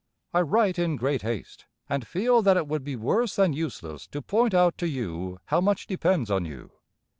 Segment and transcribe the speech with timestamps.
[0.33, 4.19] I write in great haste, and feel that it would be worse than useless to
[4.23, 6.71] point out to you how much depends on you.